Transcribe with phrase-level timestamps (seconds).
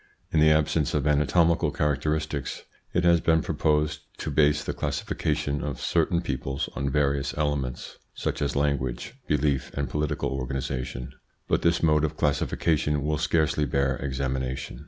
[0.31, 5.79] In the absence of anatomical characteristics, it has been proposed to base the classification of
[5.79, 11.13] certain peoples on various elements, such as language, belief, and political organisation;
[11.47, 14.79] but this mode of classifica tion will scarcely bear examination.